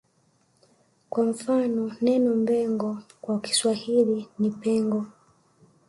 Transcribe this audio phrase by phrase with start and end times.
[1.09, 5.05] Kwa mfano neno Mbengo kwa Kiswahili ni Pengo